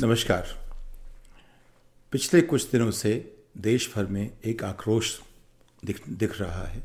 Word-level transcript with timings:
नमस्कार। 0.00 0.46
पिछले 2.12 2.40
कुछ 2.40 2.70
दिनों 2.70 2.90
से 2.90 3.10
देश 3.58 3.90
भर 3.94 4.06
में 4.06 4.30
एक 4.46 4.62
आक्रोश 4.64 5.18
दिख 5.82 6.00
दिख 6.08 6.40
रहा 6.40 6.62
है, 6.64 6.82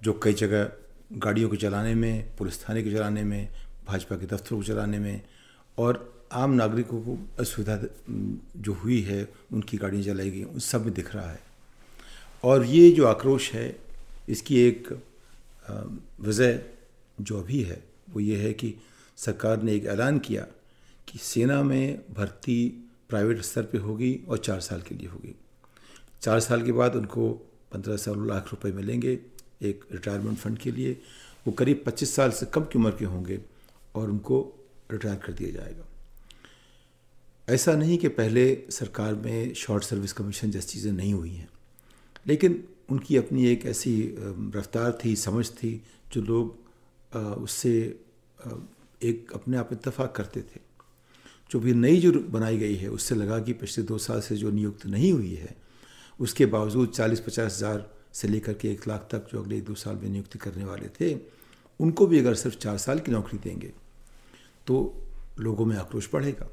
जो 0.00 0.12
कई 0.22 0.32
जगह 0.32 0.70
गाड़ियों 1.16 1.48
को 1.48 1.56
चलाने 1.56 1.94
में, 1.94 2.36
पुलिस 2.36 2.62
थाने 2.62 2.82
के 2.82 2.90
चलाने 2.92 3.22
में, 3.24 3.48
भाजपा 3.86 4.16
के 4.16 4.26
दफ्तरों 4.26 4.58
को 4.58 4.64
चलाने 4.64 4.98
में 4.98 5.20
और 5.78 6.26
आम 6.32 6.50
नागरिकों 6.52 7.00
को 7.02 7.16
असुविधा 7.38 7.78
जो 8.56 8.72
हुई 8.74 9.00
है, 9.02 9.28
उनकी 9.52 9.76
गाड़ियाँ 9.76 10.04
चलाई 10.04 10.30
गई, 10.30 10.42
उन 10.42 10.58
सब 10.58 10.84
में 10.84 10.92
दिख 10.94 11.14
रहा 11.14 11.30
है। 11.30 11.40
और 12.44 12.64
ये 12.64 12.90
जो 12.90 13.06
आक्रोश 13.06 13.52
है, 13.52 13.76
इसकी 14.28 14.58
एक 14.58 14.92
वजह 16.20 16.58
जो 17.20 17.40
अभी 17.40 17.62
है, 17.62 17.82
वो 18.10 18.20
ये 18.20 18.36
है 18.36 18.52
कि 18.52 18.74
सरकार 19.18 19.62
ने 19.62 19.74
एक 19.74 19.86
ऐलान 19.86 20.18
किया 20.18 20.46
कि 21.08 21.18
सेना 21.20 21.62
में 21.62 22.04
भर्ती 22.14 22.58
प्राइवेट 23.08 23.42
स्तर 23.42 23.62
पे 23.62 23.78
होगी 23.78 24.14
और 24.28 24.38
चार 24.38 24.60
साल 24.60 24.80
के 24.82 24.94
लिए 24.94 25.08
होगी। 25.08 25.34
चार 26.22 26.40
साल 26.40 26.62
के 26.62 26.72
बाद 26.72 26.96
उनको 26.96 27.30
पंद्रह 27.72 27.96
सोलह 27.98 28.26
लाख 28.26 28.48
रुपए 28.52 28.72
मिलेंगे 28.72 29.18
एक 29.62 29.84
रिटायरमेंट 29.92 30.38
फंड 30.38 30.58
के 30.58 30.70
लिए। 30.72 30.92
वो 31.46 31.52
करीब 31.52 31.82
पच्चीस 31.86 32.14
साल 32.16 32.30
से 32.32 32.46
कम 32.46 32.64
की 32.64 32.78
उम्र 32.78 32.90
के 32.98 33.04
होंगे 33.06 33.40
और 33.94 34.10
उनको 34.10 34.40
रिटायर 34.92 35.16
कर 35.16 35.32
दिया 35.32 35.50
जाएगा। 35.52 35.84
ऐसा 37.48 37.74
नहीं 37.74 37.98
कि 37.98 38.08
पहले 38.10 38.46
सरकार 38.70 39.14
में 39.16 39.54
शॉर्ट 39.54 39.84
सर्विस 39.84 40.12
कमीशन 40.12 40.50
जैसी 40.50 40.68
चीज़ें 40.68 40.92
नहीं 40.92 41.12
हुई 41.14 41.30
हैं, 41.30 41.48
लेकिन 42.26 42.62
उनकी 42.90 43.16
अपनी 43.16 43.46
एक 43.46 43.66
ऐसी 43.66 44.14
रफ्तार 44.56 44.98
थी, 45.04 45.14
समझ 45.16 45.48
थी 45.52 45.82
जो 46.12 46.20
लोग 46.22 47.42
उससे 47.42 47.72
एक 49.02 49.32
अपने 49.34 49.56
आप 49.56 49.72
इतफाक़ 49.72 50.12
करते 50.12 50.40
थे। 50.42 50.60
जो 51.50 51.60
भी 51.60 51.74
नई 51.74 52.00
जो 52.00 52.12
बनाई 52.12 52.58
गई 52.58 52.74
है, 52.74 52.88
उससे 52.88 53.14
लगा 53.14 53.38
कि 53.38 53.52
पिछले 53.52 53.84
दो 53.84 53.98
साल 53.98 54.20
से 54.20 54.36
जो 54.36 54.50
नियुक्त 54.50 54.86
नहीं 54.86 55.12
हुई 55.12 55.34
है, 55.34 55.56
उसके 56.20 56.46
बावजूद 56.46 56.90
चालीस 56.90 57.20
पचास 57.20 57.56
हज़ार 57.56 57.90
से 58.12 58.28
लेकर 58.28 58.54
के 58.54 58.68
एक 58.68 58.88
लाख 58.88 59.08
तक 59.10 59.28
जो 59.32 59.42
अगले 59.42 59.60
दो 59.60 59.74
साल 59.74 59.96
में 59.96 60.08
नियुक्ति 60.08 60.38
करने 60.38 60.64
वाले 60.64 60.88
थे, 61.00 61.14
उनको 61.80 62.06
भी 62.06 62.18
अगर 62.18 62.34
सिर्फ़ 62.34 62.56
चार 62.58 62.78
साल 62.78 62.98
की 62.98 63.12
नौकरी 63.12 63.38
देंगे 63.38 63.72
तो 64.66 64.76
लोगों 65.40 65.64
में 65.66 65.76
आक्रोश 65.76 66.08
बढ़ेगा। 66.12 66.48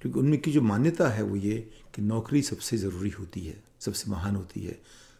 क्योंकि 0.00 0.18
उनमें 0.18 0.40
की 0.40 0.52
जो 0.52 0.60
मान्यता 0.62 1.08
है 1.08 1.22
वो 1.22 1.36
ये 1.36 1.58
कि 1.94 2.02
नौकरी 2.02 2.42
सबसे 2.42 2.76
ज़रूरी 2.76 3.10
होती 3.10 3.40
है, 3.40 3.62
सबसे 3.80 4.10
महान 4.10 4.36
होती 4.36 4.60
है। 4.60 4.78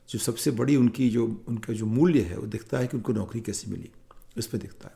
जो 0.08 0.18
सबसे 0.18 0.50
बड़ी 0.50 0.77
उनकी 0.77 1.08
जो, 1.10 1.44
उनका 1.48 1.72
जो 1.72 1.86
मूल्य 1.86 2.20
है, 2.20 2.36
वो 2.38 2.46
दिखता 2.46 2.78
है 2.78 2.86
कि 2.86 2.96
उनको 2.96 3.12
नौकरी 3.12 3.40
कैसे 3.40 3.70
मिली, 3.70 3.90
उस 4.38 4.46
पर 4.46 4.58
दिखता 4.58 4.88
है। 4.88 4.94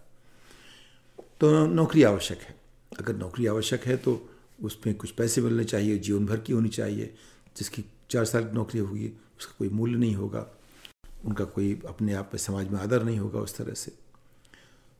तो 1.41 1.66
नौकरी 1.66 2.03
आवश्यक 2.03 2.38
है। 2.38 2.59
अगर 2.93 3.17
नौकरी 3.17 3.47
आवश्यक 3.47 3.85
है 3.85 3.97
तो 3.97 4.15
उसमें 4.63 4.95
कुछ 4.95 5.11
पैसे 5.11 5.41
मिलने 5.41 5.65
चाहिए, 5.65 5.99
जीवन 5.99 6.27
भर 6.27 6.39
की 6.39 6.53
होनी 6.53 6.69
चाहिए। 6.69 7.15
जिसकी 7.57 7.85
चार 8.11 8.25
साल 8.25 8.45
की 8.45 8.55
नौकरी 8.55 8.81
होगी, 8.81 9.13
उसका 9.39 9.55
कोई 9.59 9.69
मूल्य 9.69 9.99
नहीं 9.99 10.15
होगा। 10.15 10.47
उनका 11.25 11.45
कोई 11.45 11.81
अपने 11.89 12.15
आप 12.15 12.31
में 12.35 12.39
समाज 12.39 12.69
में 12.69 12.79
आदर 12.81 13.05
नहीं 13.05 13.19
होगा 13.19 13.41
उस 13.41 13.57
तरह 13.57 13.75
से। 13.75 13.93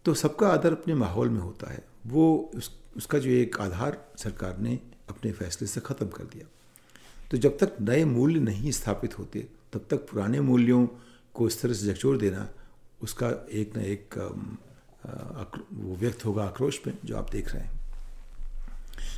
तो 0.05 0.15
सबका 0.15 0.49
आदर 0.49 0.73
अपने 0.73 0.95
माहौल 0.95 1.29
में 1.29 1.41
होता 1.41 1.73
है। 1.73 1.85
वो 2.07 2.51
उस, 2.55 2.71
उसका 2.97 3.19
जो 3.19 3.31
एक 3.31 3.61
आधार 3.61 4.05
सरकार 4.17 4.59
ने 4.59 4.79
अपने 5.09 5.33
फैसले 5.33 5.69
से 5.69 5.81
ख़त्म 5.81 6.07
कर 6.09 6.25
दिया। 6.25 6.47
तो 7.31 7.37
जब 7.37 7.59
तक 7.59 7.77
नए 7.81 8.05
मूल्य 8.05 8.41
नहीं 8.41 8.71
स्थापित 8.71 9.19
होते, 9.19 9.47
तब 9.73 9.87
तक 9.91 10.09
पुराने 10.09 10.41
मूल्यों 10.41 10.87
को 11.35 11.47
इस 11.47 11.61
तरह 11.63 11.75
से 11.75 11.93
झकझोर 11.93 12.17
देना, 12.19 12.49
उसका 13.03 13.29
एक 13.53 13.77
न 13.77 13.81
एक 13.81 14.15
वो 15.73 15.97
व्यक्त 15.97 16.25
होगा 16.25 16.45
आक्रोश 16.45 16.81
में, 16.87 16.97
जो 17.05 17.17
आप 17.17 17.31
देख 17.31 17.53
रहे 17.53 17.63
हैं। 17.63 17.80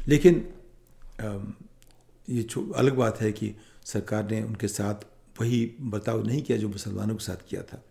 लेकिन 0.08 0.34
ये 2.28 2.46
अलग 2.76 2.96
बात 2.96 3.20
है 3.20 3.32
कि 3.32 3.54
सरकार 3.84 4.30
ने 4.30 4.42
उनके 4.42 4.68
साथ 4.68 5.06
वही 5.40 5.64
बर्ताव 5.80 6.26
नहीं 6.26 6.42
किया 6.42 6.58
जो 6.58 6.68
मुसलमानों 6.68 7.14
के 7.16 7.24
साथ 7.24 7.48
किया 7.48 7.62
था। 7.62 7.82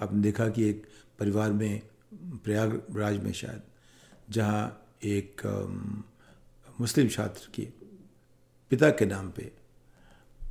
आपने 0.00 0.20
देखा 0.22 0.48
कि 0.48 0.64
एक 0.64 0.86
परिवार 1.18 1.52
में, 1.52 1.82
प्रयागराज 2.44 3.16
में 3.16 3.32
शायद, 3.32 3.62
जहाँ 4.30 4.86
एक 5.04 5.42
मुस्लिम 6.80 7.08
छात्र 7.08 7.50
की 7.54 7.62
पिता 8.70 8.90
के 8.90 9.06
नाम 9.06 9.30
पे 9.30 9.50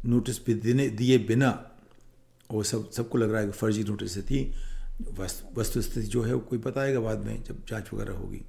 नोटिस 0.06 0.46
भी 0.46 0.54
देने, 0.54 0.88
दिए 0.90 1.18
बिना, 1.18 1.50
वो 2.52 2.64
सब, 2.64 2.92
सबको 2.92 3.18
लग 3.18 3.32
रहा 3.32 3.42
है 3.42 3.48
कि 3.48 3.54
फर्जी 3.54 3.84
नोटिस 3.84 4.18
थी। 4.18 4.52
वस्तु 5.00 5.82
स्थिति 5.82 6.08
जो 6.08 6.22
है 6.24 6.34
वो 6.34 6.40
कोई 6.40 6.60
बताएगा 6.60 7.00
बाद 7.00 7.26
में 7.26 7.44
जब 7.44 7.66
जाँच 7.70 7.90
वगैरह 7.94 8.14
होगी। 8.14 8.42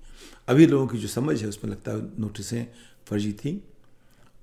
अभी 0.48 0.66
लोगों 0.66 0.86
की 0.86 0.98
जो 0.98 1.08
समझ 1.08 1.40
है, 1.42 1.48
उसमें 1.48 1.70
लगता 1.70 1.92
है 1.92 2.20
नोटिसें 2.20 2.66
फर्जी 3.06 3.32
थी 3.34 3.62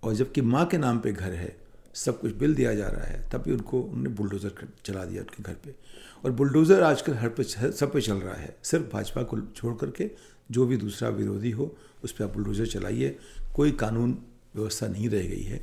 और 0.04 0.14
जबकि 0.16 0.42
माँ 0.44 0.66
के 0.66 0.78
नाम 0.78 1.00
पे 1.00 1.12
घर 1.12 1.34
है, 1.34 1.56
सब 1.96 2.20
कुछ 2.22 2.34
बिल 2.34 2.56
दिया 2.56 2.74
जा 2.76 2.88
रहा 2.88 3.06
है 3.06 3.28
तब 3.30 3.42
भी 3.42 3.52
उनको, 3.52 3.82
उन्होंने 3.82 4.10
बुलडोज़र 4.10 4.68
चला 4.86 5.06
दिया 5.06 5.22
उनके 5.22 5.44
घर 5.44 5.54
पे। 5.66 5.76
और 6.24 6.32
बुलडोज़र 6.32 6.84
आजकल 6.84 7.14
हर 7.14 7.30
पे 7.30 7.44
सब 7.44 7.92
पे 7.94 8.02
चल 8.02 8.18
रहा 8.18 8.36
है, 8.36 8.56
सिर्फ़ 8.64 8.86
भाजपा 8.94 9.24
को 9.24 9.40
छोड़ 9.56 9.76
करके 9.76 10.10
जो 10.52 10.66
भी 10.66 10.78
दूसरा 10.78 11.10
विरोधी 11.12 11.52
हो, 11.52 11.76
उस 12.04 12.12
पर 12.12 12.24
आप 12.24 12.34
बुलडोज़र 12.34 12.66
चलाइए, 12.68 13.18
कोई 13.56 13.72
कानून 13.74 14.18
व्यवस्था 14.56 14.88
नहीं 14.88 15.10
रह 15.10 15.28
गई 15.28 15.44
है। 15.44 15.62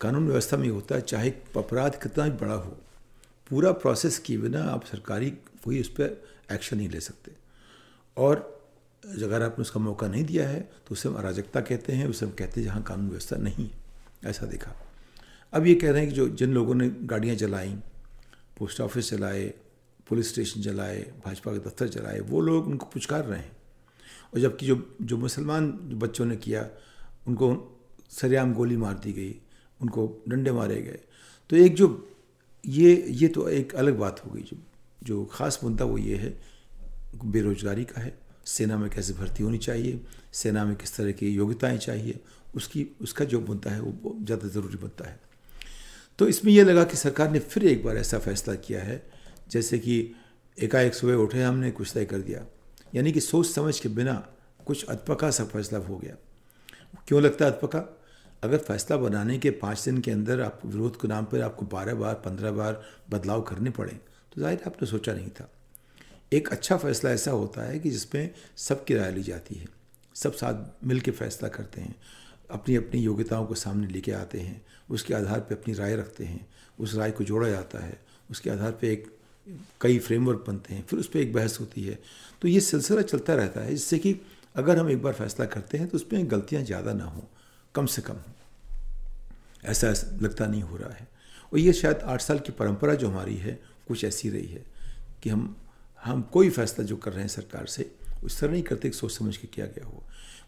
कानून 0.00 0.26
व्यवस्था 0.26 0.56
में 0.56 0.68
होता 0.68 0.94
है, 0.94 1.00
चाहे 1.00 1.30
अपराध 1.56 2.02
कितना 2.02 2.24
भी 2.24 2.36
बड़ा 2.38 2.54
हो 2.54 2.76
पूरा 3.50 3.72
प्रोसेस 3.72 4.18
किए 4.18 4.38
बिना 4.38 4.62
आप 4.64 4.84
सरकारी 4.86 5.30
कोई 5.64 5.80
उस 5.80 5.88
पर 5.90 6.22
एक्शन 6.52 6.76
नहीं 6.76 6.88
ले 6.88 7.00
सकते। 7.00 7.32
और 8.16 8.36
अगर 9.04 9.42
आपने 9.42 9.62
उसका 9.62 9.80
मौका 9.80 10.08
नहीं 10.08 10.24
दिया 10.24 10.48
है 10.48 10.60
तो 10.60 10.92
उसे 10.92 11.08
हम 11.08 11.14
अराजकता 11.14 11.60
कहते 11.60 11.92
हैं, 11.92 12.06
उसे 12.06 12.26
हम 12.26 12.32
कहते 12.32 12.60
हैं 12.60 12.66
जहाँ 12.66 12.82
कानून 12.82 13.08
व्यवस्था 13.08 13.36
नहीं 13.36 13.68
ऐसा 14.26 14.46
देखा। 14.46 14.74
अब 15.52 15.66
ये 15.66 15.74
कह 15.74 15.90
रहे 15.90 16.00
हैं 16.00 16.10
कि 16.10 16.16
जो 16.16 16.28
जिन 16.28 16.52
लोगों 16.52 16.74
ने 16.74 16.88
गाड़ियाँ 16.88 17.36
चलाई 17.36 17.74
पोस्ट 18.58 18.80
ऑफ़िस 18.80 19.10
चलाए 19.10 19.54
पुलिस 20.08 20.28
स्टेशन 20.28 20.62
चलाए, 20.62 21.00
भाजपा 21.24 21.52
के 21.52 21.58
दफ्तर 21.58 21.88
चलाए, 21.88 22.20
वो 22.20 22.40
लोग 22.40 22.66
उनको 22.66 22.86
पुचकार 22.86 23.24
रहे 23.24 23.38
हैं। 23.38 23.56
और 24.34 24.40
जबकि 24.40 24.66
जो 24.66 24.96
जो 25.02 25.16
मुसलमान 25.16 25.70
बच्चों 25.94 26.24
ने 26.24 26.36
किया, 26.36 26.68
उनको 27.26 27.78
सरेआम 28.10 28.54
गोली 28.54 28.76
मार 28.76 28.94
दी 28.94 29.12
गई, 29.12 29.34
उनको 29.80 30.24
डंडे 30.28 30.52
मारे 30.52 30.80
गए। 30.82 31.00
तो 31.50 31.56
एक 31.56 31.74
जो 31.74 31.88
ये 32.64 32.94
ये 33.08 33.28
तो 33.28 33.48
एक 33.48 33.74
अलग 33.74 33.98
बात 33.98 34.22
हो 34.26 34.30
गई 34.30 34.42
जो 34.42 34.56
जो 35.02 35.24
ख़ास 35.24 35.60
मुद्दा 35.64 35.84
वो 35.84 35.98
ये 35.98 36.16
है, 36.16 36.38
बेरोजगारी 37.24 37.84
का 37.84 38.00
है। 38.00 38.18
सेना 38.46 38.76
में 38.76 38.90
कैसे 38.90 39.12
भर्ती 39.12 39.42
होनी 39.42 39.58
चाहिए, 39.58 40.00
सेना 40.32 40.64
में 40.64 40.76
किस 40.76 40.96
तरह 40.96 41.12
की 41.12 41.28
योग्यताएँ 41.28 41.78
चाहिए, 41.78 42.20
उसकी, 42.54 42.86
उसका 43.00 43.24
जो 43.24 43.40
मुद्दा 43.40 43.70
है 43.70 43.80
वो 43.80 44.16
ज़्यादा 44.24 44.48
ज़रूरी 44.48 44.78
मुद्दा 44.82 45.08
है। 45.08 45.20
तो 46.18 46.28
इसमें 46.28 46.52
यह 46.52 46.64
लगा 46.64 46.84
कि 46.84 46.96
सरकार 46.96 47.30
ने 47.30 47.38
फिर 47.38 47.64
एक 47.64 47.84
बार 47.84 47.96
ऐसा 47.96 48.18
फैसला 48.18 48.54
किया 48.54 48.82
है, 48.82 49.02
जैसे 49.50 49.78
कि 49.78 50.14
एकाएक 50.58 50.94
सुबह 50.94 51.14
उठे 51.14 51.42
हमने, 51.42 51.70
कुछ 51.70 51.92
तय 51.94 52.04
कर 52.04 52.18
दिया। 52.18 52.44
यानी 52.94 53.12
कि 53.12 53.20
सोच 53.20 53.46
समझ 53.46 53.78
के 53.80 53.88
बिना 53.88 54.14
कुछ 54.66 54.84
अधपका 54.84 55.30
सा 55.30 55.44
फैसला 55.44 55.78
हो 55.78 55.98
गया। 55.98 56.16
क्यों 57.08 57.22
लगता 57.22 57.44
है 57.44 57.50
अधपका 57.50 57.99
अगर 58.42 58.58
फैसला 58.58 58.96
बनाने 58.96 59.38
के 59.38 59.50
पाँच 59.58 59.84
दिन 59.84 60.00
के 60.00 60.10
अंदर 60.10 60.40
आप 60.40 60.60
विरोध 60.64 61.00
के 61.00 61.08
नाम 61.08 61.24
पर 61.24 61.40
आपको 61.42 61.66
बारह 61.68 61.94
बार, 61.94 62.14
पंद्रह 62.16 62.50
बार 62.52 62.80
बदलाव 63.10 63.42
करने 63.42 63.70
पड़े 63.70 63.92
तो 63.92 64.40
ज़ाहिर 64.40 64.62
आपने 64.66 64.86
सोचा 64.88 65.12
नहीं 65.14 65.30
था। 65.30 65.48
एक 66.32 66.48
अच्छा 66.48 66.76
फैसला 66.76 67.10
ऐसा 67.10 67.30
होता 67.32 67.62
है 67.62 67.78
कि 67.78 67.90
जिसमें 67.90 68.30
सबकी 68.58 68.94
राय 68.94 69.10
ली 69.12 69.22
जाती 69.22 69.54
है, 69.54 69.66
सब 70.16 70.32
साथ 70.34 70.86
मिल 70.86 71.00
के 71.00 71.10
फैसला 71.12 71.48
करते 71.50 71.80
हैं 71.80 71.94
अपनी 72.50 72.76
अपनी 72.76 73.00
योग्यताओं 73.00 73.46
को 73.46 73.54
सामने 73.56 73.86
लेके 73.86 74.12
आते 74.12 74.40
हैं, 74.40 74.60
उसके 74.90 75.14
आधार 75.14 75.40
पर 75.40 75.54
अपनी 75.54 75.74
राय 75.74 75.96
रखते 75.96 76.24
हैं, 76.24 76.46
उस 76.78 76.94
राय 76.94 77.10
को 77.10 77.24
जोड़ा 77.24 77.48
जाता 77.48 77.78
है, 77.78 77.98
उसके 78.30 78.50
आधार 78.50 78.70
पर 78.72 78.86
एक 78.86 79.06
कई 79.80 79.98
फ्रेमवर्क 79.98 80.44
बनते 80.46 80.74
हैं, 80.74 80.84
फिर 80.86 80.98
उस 80.98 81.08
पर 81.08 81.18
एक 81.18 81.32
बहस 81.32 81.58
होती 81.60 81.82
है। 81.82 81.98
तो 82.42 82.48
ये 82.48 82.60
सिलसिला 82.60 83.02
चलता 83.02 83.34
रहता 83.34 83.60
है, 83.60 83.70
जिससे 83.70 83.98
कि 83.98 84.14
अगर 84.54 84.78
हम 84.78 84.90
एक 84.90 85.02
बार 85.02 85.12
फैसला 85.12 85.46
करते 85.46 85.78
हैं 85.78 85.88
तो 85.88 85.96
उसमें 85.96 86.30
गलतियाँ 86.30 86.62
ज़्यादा 86.64 86.92
ना 86.92 87.04
हों। 87.04 87.22
कम 87.74 87.86
से 87.86 88.02
कम। 88.02 88.16
ऐसा 89.64 89.88
लगता 90.22 90.46
नहीं 90.46 90.62
हो 90.62 90.76
रहा 90.76 90.90
है। 90.90 91.08
और 91.52 91.58
ये 91.58 91.72
शायद 91.72 91.96
आठ 91.96 92.20
साल 92.20 92.38
की 92.38 92.52
परंपरा 92.52 92.94
जो 92.94 93.08
हमारी 93.08 93.36
है, 93.36 93.60
कुछ 93.88 94.04
ऐसी 94.04 94.30
रही 94.30 94.46
है 94.46 94.64
कि 95.22 95.30
हम 95.30 95.56
हम 96.04 96.22
कोई 96.22 96.50
फैसला 96.50 96.84
जो 96.84 96.96
कर 96.96 97.12
रहे 97.12 97.20
हैं 97.20 97.28
सरकार 97.28 97.66
से, 97.66 97.94
उस 98.24 98.40
तरह 98.40 98.52
नहीं 98.52 98.62
करते 98.62 98.90
कि 98.90 98.96
सोच 98.96 99.12
समझ 99.12 99.36
के 99.36 99.46
किया 99.46 99.66
गया 99.66 99.86
हो। 99.86 100.02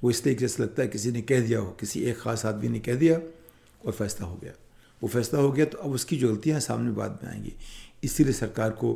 वो 0.05 0.11
इसलिए 0.11 0.35
जैसे 0.35 0.63
लगता 0.63 0.83
है 0.83 0.89
किसी 0.89 1.11
ने 1.13 1.23
कह 1.23 1.41
दिया 1.41 1.59
हो, 1.59 1.71
किसी 1.71 2.01
एक 2.01 2.21
ख़ास 2.21 2.47
आदमी 2.47 2.69
ने 2.69 2.81
कह 2.81 2.95
दिया 2.95 3.19
और 3.87 3.93
फैसला 3.93 4.27
हो 4.27 4.37
गया। 4.37 4.53
वो 5.03 5.09
फैसला 5.09 5.41
हो 5.41 5.53
गया 5.53 5.65
तो 5.65 5.79
अब 5.79 5.91
उसकी 5.91 6.17
जो 6.17 6.29
गलतियाँ 6.29 6.61
सामने 6.61 6.91
बाद 6.91 7.19
में 7.25 7.31
आएँगी। 7.31 7.53
इसीलिए 8.05 8.33
सरकार 8.33 8.71
को 8.71 8.93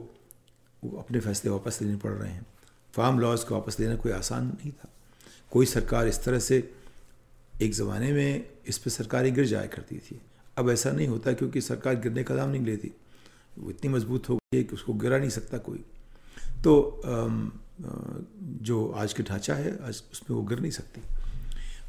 अपने 0.98 1.20
फैसले 1.20 1.50
वापस 1.50 1.78
लेने 1.82 1.96
पड़ 1.96 2.12
रहे 2.12 2.32
हैं। 2.32 2.46
फार्म 2.92 3.18
लॉज 3.18 3.44
को 3.44 3.54
वापस 3.54 3.80
लेना 3.80 3.96
कोई 3.96 4.12
आसान 4.12 4.46
नहीं 4.46 4.72
था। 4.72 4.88
कोई 5.50 5.66
सरकार 5.66 6.08
इस 6.08 6.24
तरह 6.24 6.38
से 6.38 6.74
एक 7.62 7.72
ज़माने 7.72 8.12
में 8.12 8.48
इस 8.66 8.78
पर 8.78 8.90
सरकारें 8.90 9.34
गिर 9.34 9.44
जाया 9.44 9.66
करती 9.66 9.98
थी। 9.98 10.20
अब 10.58 10.70
ऐसा 10.70 10.90
नहीं 10.92 11.06
होता 11.08 11.32
क्योंकि 11.32 11.60
सरकार 11.60 11.94
गिरने 11.94 12.24
का 12.24 12.34
दाम 12.36 12.50
नहीं 12.50 12.64
लेती। 12.64 12.90
वो 13.58 13.70
इतनी 13.70 13.90
मज़बूत 13.90 14.28
हो 14.28 14.36
गई 14.36 14.56
है 14.58 14.64
कि 14.64 14.74
उसको 14.74 14.94
गिरा 14.94 15.18
नहीं 15.18 15.30
सकता 15.30 15.58
कोई। 15.58 15.84
तो 16.64 17.02
जो 18.62 18.88
आज 18.96 19.12
के 19.12 19.22
ढांचा 19.22 19.54
है, 19.54 19.72
आज 19.82 20.02
उसमें 20.12 20.36
वो 20.36 20.42
गिर 20.42 20.60
नहीं 20.60 20.70
सकती। 20.70 21.00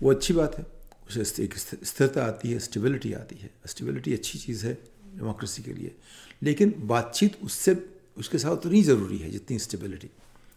वो 0.03 0.11
अच्छी 0.11 0.33
बात 0.33 0.57
है। 0.57 0.65
उससे 1.09 1.43
एक 1.43 1.57
स्थिरता 1.57 2.25
आती 2.25 2.51
है, 2.51 2.59
स्टेबिलिटी 2.59 3.13
आती 3.13 3.35
है। 3.35 3.49
स्टेबिलिटी 3.65 4.13
अच्छी 4.13 4.39
चीज़ 4.39 4.65
है 4.65 4.73
डेमोक्रेसी 5.15 5.63
के 5.63 5.73
लिए। 5.73 5.95
लेकिन 6.43 6.73
बातचीत 6.77 7.37
उससे, 7.43 7.89
उसके 8.17 8.37
साथ 8.37 8.51
उतनी 8.51 8.81
तो 8.81 8.87
ज़रूरी 8.87 9.17
है 9.17 9.29
जितनी 9.31 9.59
स्टेबिलिटी। 9.59 10.09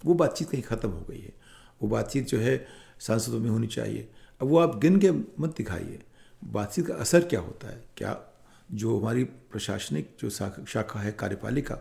वो 0.04 0.14
बातचीत 0.14 0.50
कहीं 0.50 0.62
ख़त्म 0.62 0.88
हो 0.88 1.06
गई 1.10 1.20
है। 1.20 1.32
वो 1.82 1.88
बातचीत 1.88 2.26
जो 2.28 2.38
है 2.38 2.66
सांसदों 3.00 3.40
में 3.40 3.50
होनी 3.50 3.66
चाहिए। 3.66 4.08
अब 4.40 4.48
वो 4.48 4.58
आप 4.58 4.78
गिन 4.78 4.98
के 4.98 5.10
मत 5.10 5.54
दिखाइए। 5.56 5.98
बातचीत 6.42 6.86
का 6.86 6.94
असर 6.94 7.24
क्या 7.24 7.40
होता 7.40 7.68
है? 7.68 7.82
क्या 7.96 8.18
जो 8.72 8.98
हमारी 8.98 9.24
प्रशासनिक 9.24 10.14
जो 10.20 10.30
शाखा 10.30 11.00
है, 11.00 11.12
कार्यपालिका, 11.12 11.78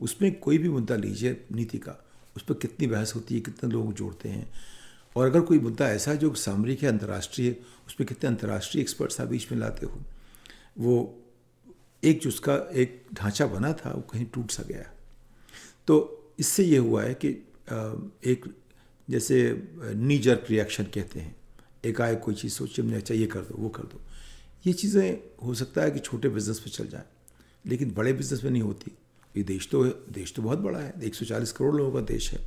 उसमें 0.00 0.38
कोई 0.40 0.58
भी 0.58 0.68
मुद्दा 0.68 0.96
लीजिए 0.96 1.44
नीति 1.52 1.78
का, 1.78 1.96
उस 2.36 2.42
पर 2.42 2.54
कितनी 2.54 2.86
बहस 2.86 3.14
होती 3.14 3.34
है, 3.34 3.40
कितने 3.40 3.70
लोग 3.70 3.92
जोड़ते 3.94 4.28
हैं? 4.28 4.50
और 5.16 5.26
अगर 5.26 5.40
कोई 5.40 5.58
मुद्दा 5.58 5.88
ऐसा 5.88 6.10
है 6.10 6.16
जो 6.16 6.32
सामरिक 6.34 6.82
है, 6.82 6.88
अंतर्राष्ट्रीय, 6.88 7.56
उस 7.86 7.94
पर 7.94 8.04
कितने 8.04 8.28
अंतर्राष्ट्रीय 8.28 8.82
एक्सपर्ट्स 8.82 9.20
आप 9.20 9.28
बीच 9.28 9.50
में 9.52 9.58
लाते 9.58 9.86
हो? 9.86 10.00
वो 10.78 11.16
एक 12.04 12.20
जो 12.20 12.28
उसका 12.28 12.54
एक 12.74 13.02
ढांचा 13.14 13.46
बना 13.46 13.72
था, 13.72 13.90
वो 13.90 14.00
कहीं 14.02 14.26
टूट 14.26 14.50
सा 14.50 14.62
गया। 14.62 14.84
तो 15.86 16.32
इससे 16.38 16.64
ये 16.64 16.78
हुआ 16.78 17.02
है 17.02 17.14
कि 17.14 17.28
एक 18.26 18.44
जैसे 19.08 19.68
नी 19.80 20.18
जर्क 20.18 20.46
रिएक्शन 20.50 20.84
कहते 20.84 21.20
हैं। 21.20 21.34
एकाएक 21.84 22.20
कोई 22.20 22.34
चीज़ 22.34 22.52
सोचिए 22.52 22.84
हमने 22.84 22.96
अच्छा 22.96 23.14
ये 23.14 23.26
कर 23.26 23.40
दो, 23.40 23.54
वो 23.58 23.68
कर 23.68 23.82
दो। 23.82 24.00
ये 24.64 24.72
चीज़ें 24.72 25.18
हो 25.44 25.54
सकता 25.54 25.82
है 25.82 25.90
कि 25.90 25.98
छोटे 26.00 26.28
बिज़नेस 26.28 26.58
पे 26.58 26.70
चल 26.70 26.88
जाए, 26.88 27.04
लेकिन 27.64 27.92
बड़े 27.94 28.12
बिज़नेस 28.12 28.44
में 28.44 28.50
नहीं 28.50 28.62
होती। 28.62 28.92
ये 29.34 29.42
देश 29.44 29.68
तो 29.72 29.84
देश 30.12 30.32
तो 30.36 30.42
बहुत 30.42 30.58
बड़ा 30.58 30.78
है 30.78 30.92
140 31.00 31.52
करोड़ 31.52 31.74
लोगों 31.76 31.92
का 31.92 32.00
देश 32.06 32.32
है। 32.32 32.40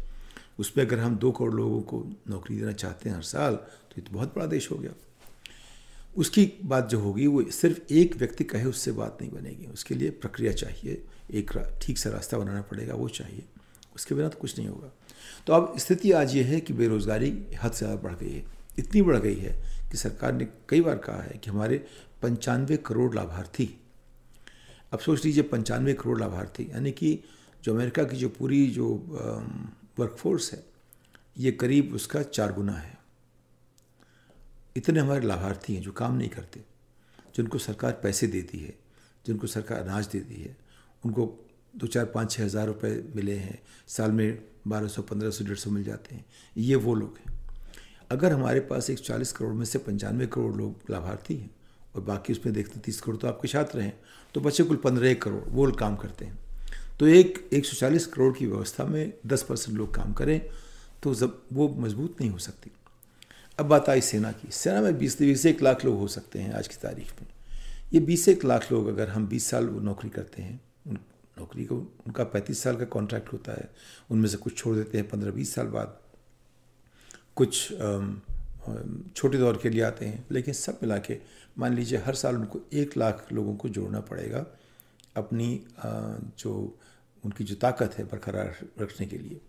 उसमें 0.59 0.85
अगर 0.85 0.99
हम 0.99 1.15
दो 1.15 1.31
करोड़ 1.31 1.53
लोगों 1.53 1.81
को 1.81 2.03
नौकरी 2.29 2.57
देना 2.57 2.71
चाहते 2.73 3.09
हैं 3.09 3.15
हर 3.15 3.23
साल 3.23 3.55
तो 3.55 3.95
ये 3.97 4.01
तो 4.01 4.13
बहुत 4.13 4.35
बड़ा 4.35 4.45
देश 4.45 4.69
हो 4.71 4.77
गया। 4.77 4.91
उसकी 6.17 6.45
बात 6.63 6.89
जो 6.89 6.99
होगी, 6.99 7.27
वो 7.27 7.43
सिर्फ़ 7.51 7.93
एक 7.93 8.15
व्यक्ति 8.15 8.43
कहे, 8.43 8.65
उससे 8.65 8.91
बात 8.91 9.17
नहीं 9.21 9.31
बनेगी। 9.31 9.65
उसके 9.65 9.95
लिए 9.95 10.09
प्रक्रिया 10.09 10.51
चाहिए, 10.53 11.01
एक 11.31 11.51
ठीक 11.81 11.97
सा 11.97 12.09
रास्ता 12.09 12.37
बनाना 12.37 12.61
पड़ेगा, 12.61 12.95
वो 12.95 13.07
चाहिए। 13.09 13.43
उसके 13.95 14.15
बिना 14.15 14.27
तो 14.29 14.39
कुछ 14.39 14.57
नहीं 14.57 14.67
होगा। 14.67 14.91
तो 15.47 15.53
अब 15.53 15.77
स्थिति 15.79 16.11
आज 16.11 16.35
ये 16.35 16.43
है 16.43 16.59
कि 16.59 16.73
बेरोज़गारी 16.73 17.29
हद 17.63 17.71
से 17.71 17.85
ज़्यादा 17.85 18.01
बढ़ 18.01 18.15
गई 18.15 18.31
है। 18.31 18.45
इतनी 18.79 19.01
बढ़ 19.01 19.17
गई 19.17 19.35
है 19.35 19.53
कि 19.91 19.97
सरकार 19.97 20.33
ने 20.33 20.47
कई 20.69 20.81
बार 20.81 20.97
कहा 20.97 21.21
है 21.21 21.37
कि 21.37 21.49
हमारे 21.49 21.77
पंचानवे 22.21 22.77
करोड़ 22.77 23.13
लाभार्थी, 23.15 23.69
अब 24.93 24.99
सोच 24.99 25.25
लीजिए 25.25 25.43
पंचानवे 25.43 25.93
करोड़ 25.93 26.19
लाभार्थी, 26.19 26.63
यानी 26.71 26.91
कि 26.91 27.19
जो 27.63 27.73
अमेरिका 27.73 28.03
की 28.03 28.17
जो 28.17 28.29
पूरी 28.29 28.67
जो 28.67 28.87
वर्कफोर्स 29.99 30.51
है, 30.53 30.63
ये 31.37 31.51
करीब 31.51 31.93
उसका 31.95 32.21
चार 32.23 32.53
गुना 32.53 32.73
है। 32.73 32.97
इतने 34.75 34.99
हमारे 34.99 35.25
लाभार्थी 35.27 35.75
हैं 35.75 35.81
जो 35.81 35.91
काम 35.91 36.15
नहीं 36.15 36.29
करते, 36.29 36.61
जिनको 37.35 37.57
सरकार 37.57 37.99
पैसे 38.03 38.27
देती 38.27 38.57
है, 38.57 38.73
जिनको 39.25 39.47
सरकार 39.47 39.79
अनाज 39.79 40.07
देती 40.07 40.41
है, 40.41 40.55
उनको 41.03 41.25
दो 41.73 41.87
चार 41.87 42.05
पाँच 42.05 42.31
छः 42.31 42.43
हज़ार 42.43 42.67
रुपये 42.67 43.03
मिले 43.15 43.35
हैं, 43.35 43.59
साल 43.87 44.11
में 44.11 44.43
बारह 44.67 44.87
सौ, 44.87 45.01
पंद्रह 45.01 45.29
सौ, 45.29 45.45
डेढ़ 45.45 45.57
सौ 45.57 45.71
मिल 45.71 45.83
जाते 45.83 46.15
हैं। 46.15 46.25
ये 46.57 46.75
वो 46.75 46.95
लोग 46.95 47.17
हैं। 47.17 47.32
अगर 48.13 48.31
हमारे 48.31 48.59
पास 48.59 48.89
एक 48.89 48.99
चालीस 48.99 49.31
करोड़ 49.31 49.53
में 49.53 49.65
से 49.65 49.79
पंचानवे 49.79 50.25
करोड़ 50.27 50.55
लोग 50.55 50.91
लाभार्थी 50.91 51.35
हैं 51.35 51.49
और 51.95 52.01
बाकी 52.01 52.33
उसमें 52.33 52.53
देखते 52.55 52.73
हैं 52.73 52.81
तीस 52.81 52.99
करोड़ 53.01 53.17
तो 53.17 53.27
आपके 53.27 53.47
छात्र 53.47 53.79
हैं 53.79 53.93
तो 54.35 54.41
बच्चे 54.41 54.63
कुल 54.63 54.77
पंद्रह 54.77 55.13
करोड़, 55.15 55.43
वो 55.43 55.71
काम 55.73 55.95
करते 55.95 56.25
हैं। 56.25 56.37
तो 56.99 57.07
एक 57.07 57.49
एक 57.53 57.65
सौ 57.65 57.75
चालीस 57.77 58.05
करोड़ 58.07 58.33
की 58.37 58.45
व्यवस्था 58.45 58.85
में 58.85 59.13
दस 59.27 59.43
परसेंट 59.43 59.77
लोग 59.77 59.93
काम 59.95 60.13
करें 60.13 60.39
तो 61.03 61.13
जब 61.15 61.41
वो 61.53 61.67
मज़बूत 61.79 62.21
नहीं 62.21 62.29
हो 62.31 62.37
सकती। 62.37 62.71
अब 63.59 63.65
बात 63.65 63.89
आई 63.89 64.01
सेना 64.01 64.31
की। 64.31 64.51
सेना 64.51 64.81
में 64.81 64.97
बीस 64.97 65.19
बीस 65.19 65.45
एक 65.45 65.63
लाख 65.63 65.85
लोग 65.85 65.97
हो 65.99 66.07
सकते 66.07 66.39
हैं 66.39 66.53
आज 66.53 66.67
की 66.67 66.75
तारीख 66.83 67.11
में। 67.21 67.27
ये 67.93 67.99
बीस 68.01 68.27
एक 68.29 68.45
लाख 68.45 68.71
लोग 68.71 68.87
अगर 68.87 69.09
हम 69.09 69.27
बीस 69.27 69.49
साल 69.49 69.69
नौकरी 69.81 70.09
करते 70.09 70.41
हैं 70.41 70.59
नौकरी 71.39 71.65
को, 71.65 71.75
उनका 71.75 72.23
पैंतीस 72.23 72.63
साल 72.63 72.75
का 72.75 72.85
कॉन्ट्रैक्ट 72.85 73.33
होता 73.33 73.51
है, 73.51 73.69
उनमें 74.11 74.27
से 74.29 74.37
कुछ 74.37 74.57
छोड़ 74.57 74.75
देते 74.75 74.97
हैं, 74.97 75.09
पंद्रह 75.09 75.31
बीस 75.31 75.53
साल 75.55 75.67
बाद 75.67 75.97
कुछ 77.37 77.67
छोटे 79.15 79.37
दौर 79.37 79.59
के 79.63 79.69
लिए 79.69 79.81
आते 79.83 80.05
हैं, 80.05 80.25
लेकिन 80.31 80.53
सब 80.53 80.79
मिला 80.81 80.97
के 80.97 81.17
मान 81.57 81.73
लीजिए 81.75 81.99
हर 81.99 82.15
साल 82.15 82.35
उनको 82.35 82.59
एक 82.73 82.97
लाख 82.97 83.27
लोगों 83.33 83.55
को 83.55 83.69
जोड़ना 83.69 83.99
पड़ेगा 84.01 84.45
अपनी 85.15 85.49
जो 86.39 86.53
उनकी 87.23 87.43
जो 87.43 87.55
ताकत 87.55 87.95
है 87.97 88.03
बरकरार 88.05 88.55
रखने 88.81 89.07
के 89.07 89.17
लिए। 89.17 89.39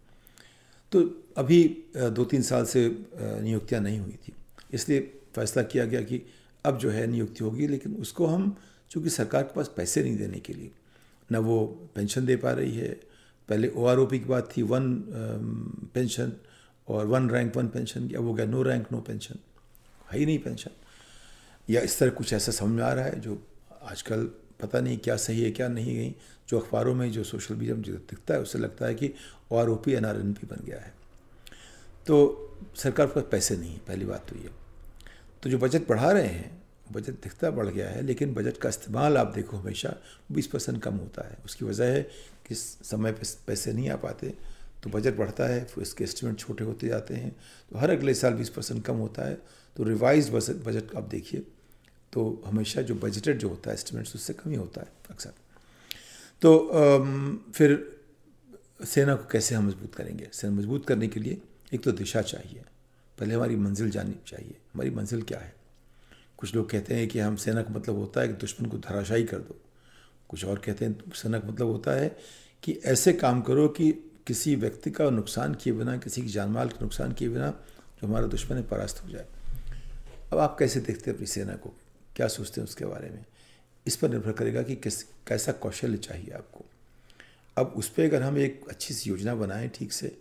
तो 0.93 1.01
अभी 1.37 1.63
दो 1.97 2.25
तीन 2.25 2.43
साल 2.43 2.65
से 2.65 2.87
नियुक्तियाँ 3.15 3.81
नहीं 3.83 3.99
हुई 3.99 4.19
थी। 4.25 4.33
इसलिए 4.73 5.01
फैसला 5.35 5.63
किया 5.65 5.85
गया 5.85 6.01
कि 6.03 6.21
अब 6.65 6.79
जो 6.79 6.91
है 6.91 7.07
नियुक्ति 7.07 7.45
होगी, 7.45 7.67
लेकिन 7.67 7.95
उसको 7.97 8.27
हम, 8.27 8.57
चूँकि 8.91 9.11
सरकार 9.11 9.43
के 9.43 9.55
पास 9.55 9.71
पैसे 9.77 10.03
नहीं 10.03 10.17
देने 10.17 10.41
के 10.41 10.53
लिए, 10.53 10.71
न 11.29 11.37
वो 11.39 11.65
पेंशन 11.95 12.27
दे 12.27 12.37
पा 12.37 12.53
रही 12.53 12.77
है। 12.77 12.89
पहले 13.49 13.69
ओआरओपी 13.77 14.19
की 14.19 14.25
बात 14.25 14.49
थी, 14.57 14.63
वन 14.63 14.95
पेंशन 15.95 16.33
और 16.89 17.07
वन 17.07 17.29
रैंक 17.31 17.57
वन 17.57 17.69
पेंशन 17.69 18.09
अब 18.09 18.25
हो 18.25 18.35
गया 18.35 18.47
नो 18.47 18.63
रैंक, 18.63 18.87
नो 18.93 19.01
पेंशन, 19.01 19.39
है 20.13 20.19
ही 20.19 20.27
नहीं 20.27 20.39
पेंशन। 20.39 20.71
या 21.69 21.81
इस 21.81 21.99
तरह 21.99 22.11
कुछ 22.11 22.33
ऐसा 22.33 22.53
समझ 22.53 22.77
में 22.77 22.83
आ 22.83 22.93
रहा 22.93 23.05
है 23.05 23.21
जो 23.21 23.43
आजकल 23.83 24.25
पता 24.61 24.81
नहीं 24.81 24.99
क्या 24.99 25.17
सही 25.17 25.43
है, 25.43 25.51
क्या 25.51 25.69
नहीं 25.69 25.95
गई 25.97 26.15
जो 26.49 26.59
अखबारों 26.59 26.95
में, 26.95 27.11
जो 27.13 27.25
सोशल 27.25 27.55
मीडिया 27.55 27.75
में 27.75 27.83
जो 27.83 27.93
दिखता 27.93 28.35
है, 28.35 28.41
उससे 28.41 28.59
लगता 28.59 28.87
है 28.87 28.95
कि 28.95 29.13
O 29.53 29.57
R 29.57 29.69
O 29.69 29.75
P 29.77 29.93
N 29.93 30.05
R 30.05 30.17
N 30.17 30.33
P 30.33 30.47
बन 30.47 30.65
गया 30.67 30.79
है। 30.81 30.93
तो 32.07 32.17
सरकार 32.77 33.07
के 33.07 33.15
पास 33.15 33.25
पैसे 33.31 33.57
नहीं 33.57 33.73
है, 33.73 33.79
पहली 33.79 34.05
बात 34.05 34.29
तो 34.29 34.37
ये। 34.37 34.51
तो 35.43 35.51
जो 35.51 35.59
बजट 35.59 35.89
बढ़ा 35.89 36.11
रहे 36.13 36.27
हैं, 36.27 36.63
बजट 36.93 37.13
दिखता 37.13 37.51
बढ़ 37.51 37.69
गया 37.69 37.89
है, 37.89 38.03
लेकिन 38.03 38.35
बजट 38.35 38.57
का 38.57 38.69
इस्तेमाल 38.69 39.17
आप 39.19 39.33
देखो 39.35 39.57
हमेशा 39.57 39.95
बीस 40.33 40.47
परसेंट 40.47 40.83
कम 40.83 40.95
होता 40.95 41.29
है। 41.29 41.39
उसकी 41.45 41.65
वजह 41.65 41.85
है 41.85 42.03
कि 42.49 42.55
समय 42.55 43.13
पर 43.13 43.27
पैसे 43.47 43.73
नहीं 43.73 43.91
आ 43.91 43.97
पाते 43.97 44.35
तो 44.85 44.91
बजट 44.91 45.17
बढ़ता 45.17 45.47
है, 45.47 45.65
फिर 45.65 45.83
इसके 45.83 46.05
एस्टिमेट 46.05 46.39
छोटे 46.39 46.65
होते 46.65 46.89
जाते 46.89 47.15
हैं 47.15 47.31
तो 47.71 47.79
हर 47.79 47.91
अगले 47.91 48.15
साल 48.15 48.35
बीस 48.35 48.49
परसेंट 48.51 48.85
कम 48.85 48.97
होता 48.97 49.29
है 49.29 49.39
तो 49.77 49.85
रिवाइज 49.85 50.31
बजट 50.31 50.95
आप 50.97 51.09
देखिए 51.11 51.41
तो 52.13 52.43
हमेशा 52.47 52.83
जो 52.83 52.95
बजटेड 52.97 53.39
जो 53.39 53.49
होता 53.49 53.71
है 53.71 53.75
एस्टिमेट्स 53.75 54.15
उससे 54.15 54.33
कम 54.35 54.51
ही 54.51 54.57
होता 54.57 54.81
है, 54.81 54.93
अक्सर। 55.11 55.33
तो 56.43 57.53
फिर 57.53 57.79
सेना 58.85 59.15
को 59.15 59.25
कैसे 59.31 59.55
हम 59.55 59.67
मज़बूत 59.69 59.95
करेंगे? 59.95 60.29
सेना 60.33 60.55
मज़बूत 60.55 60.87
करने 60.87 61.09
के 61.09 61.21
लिए 61.21 61.41
एक 61.73 61.83
तो 61.83 61.93
दिशा 61.95 62.23
चाहिए। 62.23 62.63
पहले 63.19 63.35
हमारी 63.35 63.57
मंजिल 63.57 63.91
जाननी 63.91 64.15
चाहिए। 64.27 64.57
हमारी 64.75 64.91
मंजिल 64.91 65.23
क्या 65.23 65.39
है? 65.39 65.53
कुछ 66.39 66.55
लोग 66.55 66.71
कहते 66.71 66.95
हैं 66.95 67.09
कि 67.09 67.19
हम 67.19 67.37
सेना 67.37 67.63
का 67.63 67.75
मतलब 67.75 67.97
होता 67.97 68.21
है 68.21 68.29
कि 68.29 68.35
दुश्मन 68.35 68.69
को 68.69 68.79
धराशाई 68.79 69.25
कर 69.25 69.39
दो। 69.39 69.61
कुछ 70.29 70.45
और 70.45 70.59
कहते 70.59 70.85
हैं 70.85 71.13
सेना 71.15 71.39
का 71.39 71.49
मतलब 71.49 71.67
होता 71.67 71.93
है 71.93 72.17
कि 72.63 72.73
ऐसे 72.87 73.13
काम 73.15 73.41
करो 73.43 73.69
कि 73.71 73.93
किसी 74.27 74.57
व्यक्ति 74.57 74.91
का 74.91 75.11
नुकसान 75.11 75.55
किए 75.55 75.73
बिना, 75.73 75.97
किसी 75.97 76.23
की 76.23 76.29
जान 76.29 76.49
माल 76.49 76.69
का 76.69 76.79
नुकसान 76.83 77.13
किए 77.13 77.29
बिना 77.29 77.51
जो 78.03 78.07
हमारा 78.07 78.27
दुश्मन 78.27 78.57
है, 78.57 78.63
परास्त 78.63 79.05
हो 79.05 79.09
जाए। 79.09 79.27
अब 80.33 80.39
आप 80.39 80.57
कैसे 80.59 80.81
देखते 80.81 81.11
हैं 81.11 81.17
अपनी 81.17 81.27
सेना 81.27 81.55
को? 81.55 81.75
क्या 82.17 82.29
सोचते 82.29 82.61
हैं 82.61 82.69
उसके 82.69 82.85
बारे 82.85 83.11
में? 83.11 83.25
इस 83.87 83.97
पर 83.97 84.11
निर्भर 84.11 84.33
करेगा 84.33 84.63
कि 84.63 84.77
किस, 84.77 85.03
कैसा 85.03 85.53
कौशल्य 85.53 85.97
चाहिए 85.97 86.31
आपको। 86.31 86.65
अब 87.59 87.75
उस 87.77 87.89
पर 87.89 88.03
अगर 88.03 88.23
हम 88.23 88.39
एक 88.39 88.65
अच्छी 88.69 88.95
सी 88.95 89.11
योजना 89.11 89.35
बनाएँ 89.35 89.69
ठीक 89.69 89.93
से, 89.93 90.19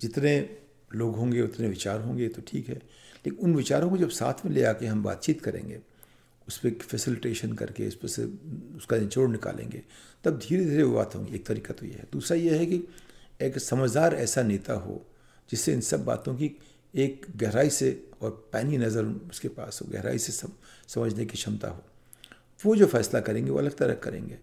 जितने 0.00 0.56
लोग 0.94 1.16
होंगे, 1.16 1.42
उतने 1.42 1.68
विचार 1.68 2.00
होंगे 2.00 2.28
तो 2.28 2.42
ठीक 2.46 2.68
है। 2.68 2.74
लेकिन 2.74 3.38
उन 3.38 3.54
विचारों 3.54 3.90
को 3.90 3.96
जब 3.96 4.08
साथ 4.08 4.34
में 4.44 4.52
ले 4.52 4.64
आके 4.64 4.86
हम 4.86 5.02
बातचीत 5.02 5.40
करेंगे, 5.40 5.80
उस 6.48 6.58
पर 6.58 6.70
फैसिलिटेशन 6.70 7.52
करके 7.52 7.84
इस 7.84 7.94
पर 7.94 8.08
से 8.08 8.24
उसका 8.76 8.96
निचोड़ 8.96 9.30
निकालेंगे, 9.30 9.82
तब 10.24 10.38
धीरे 10.38 10.64
धीरे 10.64 10.82
वो 10.82 10.94
बात 10.94 11.14
होंगी। 11.14 11.34
एक 11.34 11.46
तरीका 11.46 11.74
तो 11.74 11.86
ये 11.86 11.92
है। 11.92 12.04
दूसरा 12.12 12.36
ये 12.36 12.58
है 12.58 12.66
कि 12.66 12.84
एक 13.40 13.58
समझदार 13.58 14.14
ऐसा 14.14 14.42
नेता 14.42 14.74
हो 14.74 15.04
जिससे 15.50 15.72
इन 15.72 15.80
सब 15.80 16.04
बातों 16.04 16.34
की 16.34 16.50
एक 16.94 17.26
गहराई 17.36 17.70
से 17.70 17.90
और 18.22 18.30
पैनी 18.52 18.78
नज़र 18.78 19.04
उसके 19.30 19.48
पास 19.48 19.80
हो 19.82 19.88
गहराई 19.92 20.18
से 20.18 20.32
सम, 20.32 20.48
समझने 20.88 21.24
की 21.26 21.36
क्षमता 21.36 21.68
हो। 21.68 21.82
वो 22.60 22.76
जो 22.76 22.86
फैसला 22.86 23.20
करेंगे 23.20 23.50
वो 23.50 23.58
अलग 23.58 23.76
तरह 23.76 23.94
करेंगे। 23.96 24.38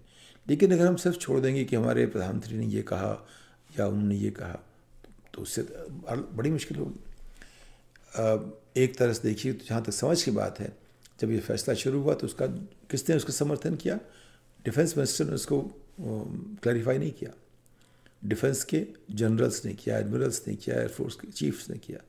लेकिन 0.47 0.73
अगर 0.73 0.85
हम 0.87 0.95
सिर्फ़ 0.95 1.17
छोड़ 1.17 1.39
देंगे 1.39 1.63
कि 1.65 1.75
हमारे 1.75 2.05
प्रधानमंत्री 2.07 2.57
ने 2.57 2.65
ये 2.65 2.81
कहा 2.83 3.27
या 3.79 3.87
उन्होंने 3.87 4.15
ये 4.15 4.29
कहा 4.31 4.59
तो 5.33 5.41
उससे 5.41 5.61
बड़ी 5.61 6.51
मुश्किल 6.51 6.77
होगी। 6.77 6.99
एक 8.75 8.97
तरह 8.97 9.13
से 9.13 9.27
देखिए 9.27 9.53
तो 9.53 9.65
जहाँ 9.65 9.81
तक 9.83 9.93
समझ 9.93 10.21
की 10.23 10.31
बात 10.31 10.59
है 10.59 10.71
जब 11.19 11.31
ये 11.31 11.39
फैसला 11.41 11.75
शुरू 11.75 12.01
हुआ 12.01 12.13
तो 12.13 12.27
उसका 12.27 12.47
किसने 12.91 13.15
उसका 13.15 13.33
समर्थन 13.33 13.75
किया? 13.75 13.95
डिफेंस 14.65 14.97
मिनिस्टर 14.97 15.25
ने 15.25 15.33
उसको 15.33 15.61
क्लैरिफाई 15.99 16.97
नहीं 16.97 17.11
किया। 17.11 17.31
डिफेंस 18.25 18.63
के 18.63 18.85
जनरल्स 19.11 19.65
ने 19.65 19.73
किया, 19.73 19.97
एडमिरल्स 19.97 20.41
ने 20.47 20.55
किया 20.55 20.79
एयरफोर्स 20.79 21.15
के 21.15 21.27
चीफ्स 21.27 21.69
ने 21.69 21.77
किया। 21.77 21.99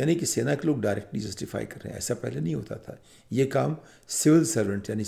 यानी 0.00 0.14
कि 0.14 0.26
सेना 0.26 0.54
के 0.54 0.66
लोग 0.68 0.80
डायरेक्टली 0.80 1.20
जस्टिफाई 1.20 1.64
कर 1.64 1.76
रहे 1.76 1.90
हैं। 1.90 1.98
ऐसा 1.98 2.14
पहले 2.14 2.40
नहीं 2.40 2.54
होता 2.54 2.76
था। 2.76 2.98
ये 3.32 3.46
काम 3.46 3.76
सिविल 4.08 4.44
सर्वेंट, 4.44 4.90
यानी 4.90 5.04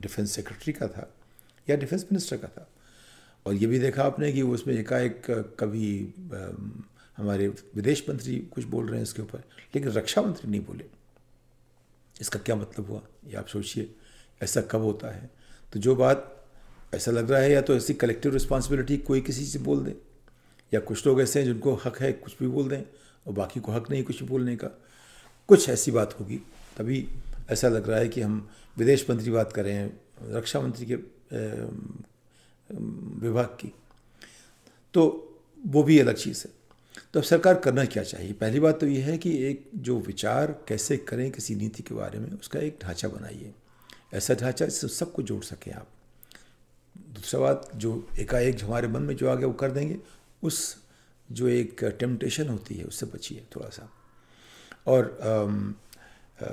डिफेंस 0.00 0.32
सेक्रेटरी 0.32 0.72
का 0.72 0.88
था 0.88 1.12
या 1.70 1.76
डिफेंस 1.76 2.02
मिनिस्टर 2.04 2.36
का 2.36 2.48
था। 2.48 2.70
और 3.46 3.54
ये 3.54 3.66
भी 3.66 3.78
देखा 3.78 4.04
आपने 4.04 4.32
कि 4.32 4.42
उसमें 4.42 4.74
एकाएक 4.74 5.22
कभी 5.60 6.14
हमारे 7.16 7.48
विदेश 7.48 8.04
मंत्री 8.10 8.38
कुछ 8.54 8.64
बोल 8.64 8.86
रहे 8.86 8.96
हैं 8.96 9.02
इसके 9.02 9.22
ऊपर, 9.22 9.38
लेकिन 9.74 9.90
रक्षा 9.90 10.22
मंत्री 10.22 10.50
नहीं 10.50 10.64
बोले। 10.64 10.84
इसका 12.20 12.38
क्या 12.38 12.56
मतलब 12.56 12.86
हुआ? 12.86 13.02
ये 13.26 13.36
आप 13.36 13.46
सोचिए। 13.46 13.94
ऐसा 14.42 14.60
कब 14.60 14.80
होता 14.80 15.10
है? 15.10 15.30
तो 15.72 15.80
जो 15.80 15.94
बात 15.96 16.39
ऐसा 16.92 17.10
लग 17.10 17.30
रहा 17.30 17.40
है 17.40 17.50
या 17.52 17.60
तो 17.60 17.76
ऐसी 17.76 17.94
कलेक्टिव 17.94 18.32
रिस्पॉन्सिबिलिटी 18.32 18.96
कोई 18.98 19.20
किसी 19.20 19.44
से 19.46 19.58
बोल 19.58 19.84
दे, 19.84 19.94
या 20.72 20.80
कुछ 20.80 21.06
लोग 21.06 21.20
ऐसे 21.20 21.38
हैं 21.38 21.46
जिनको 21.46 21.74
हक 21.74 22.00
है 22.00 22.12
कुछ 22.12 22.36
भी 22.40 22.46
बोल 22.46 22.68
दें 22.68 22.82
और 23.26 23.32
बाकी 23.32 23.60
को 23.60 23.72
हक 23.72 23.90
नहीं 23.90 24.02
कुछ 24.04 24.22
भी 24.22 24.28
बोलने 24.28 24.56
का। 24.56 24.68
कुछ 25.48 25.68
ऐसी 25.68 25.90
बात 25.90 26.18
होगी। 26.20 26.36
तभी 26.76 27.06
ऐसा 27.50 27.68
लग 27.68 27.88
रहा 27.90 27.98
है 27.98 28.08
कि 28.08 28.20
हम 28.20 28.48
विदेश 28.78 29.06
मंत्री 29.10 29.30
बात 29.30 29.52
कर 29.52 29.64
रहे 29.64 29.74
हैं, 29.74 30.00
रक्षा 30.30 30.60
मंत्री 30.60 30.86
के 30.86 30.94
विभाग 33.20 33.46
की। 33.60 33.72
तो 34.94 35.02
वो 35.66 35.82
भी 35.82 35.98
अलग 35.98 36.14
चीज़ 36.14 36.44
है। 36.46 36.52
तो 37.14 37.20
अब 37.20 37.24
सरकार 37.24 37.54
करना 37.54 37.84
क्या 37.84 38.02
चाहिए? 38.02 38.32
पहली 38.32 38.60
बात 38.60 38.80
तो 38.80 38.86
ये 38.86 39.00
है 39.02 39.16
कि 39.18 39.36
एक 39.44 39.70
जो 39.76 39.98
विचार 39.98 40.52
कैसे 40.68 40.96
करें 40.98 41.30
किसी 41.30 41.54
नीति 41.54 41.82
के 41.82 41.94
बारे 41.94 42.18
में, 42.18 42.30
उसका 42.30 42.60
एक 42.60 42.78
ढांचा 42.82 43.08
बनाइए। 43.08 43.52
ऐसा 44.14 44.34
ढांचा 44.34 44.64
जिससे 44.64 44.88
सबको 44.88 45.22
जोड़ 45.22 45.42
सकें 45.44 45.72
आप। 45.72 45.88
बात 47.38 47.70
जो 47.76 48.08
एकाएक 48.18 48.62
हमारे 48.62 48.88
मन 48.88 49.02
में 49.02 49.14
जो 49.16 49.28
आ 49.28 49.34
गया 49.34 49.46
वो 49.46 49.52
कर 49.52 49.70
देंगे। 49.70 49.98
उस 50.42 50.76
जो 51.28 51.48
एक 51.48 51.84
टेम्पटेशन 52.00 52.48
होती 52.48 52.74
है 52.74 52.84
उससे 52.84 53.06
बचिए 53.06 53.44
थोड़ा 53.56 53.68
सा 53.68 53.88
और 54.86 55.18
आम, 55.22 55.74
आ, 56.40 56.46